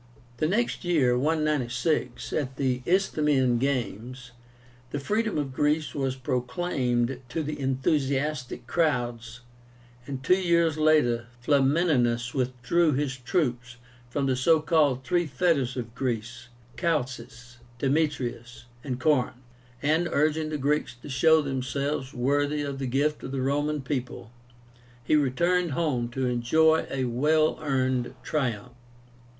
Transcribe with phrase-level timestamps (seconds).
[0.37, 4.31] The next year (196), at the Isthmian Games,
[4.89, 9.41] the "freedom of Greece" was proclaimed to the enthusiastic crowds,
[10.07, 13.77] and two years later Flamininus withdrew his troops
[14.09, 19.37] from the so called "three fetters of Greece," Chalcis, Demetrias, and Corinth,
[19.83, 24.31] and, urging the Greeks to show themselves worthy of the gift of the Roman people,
[25.03, 28.71] he returned home to enjoy a well earned triumph.